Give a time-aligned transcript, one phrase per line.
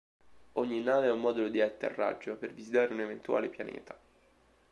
[0.53, 3.95] Ogni nave ha un modulo di atterraggio, per visitare un eventuale pianeta.